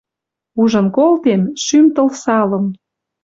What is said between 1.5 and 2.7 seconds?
шӱм тылсалым!